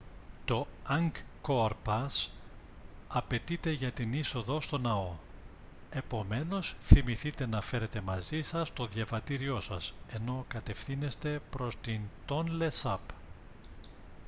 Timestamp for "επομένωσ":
5.89-6.75